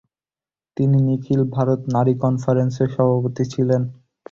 [0.77, 3.81] তিনি নিখিল ভারত নারী কনফারেন্সের সভাপতি ছিলেন।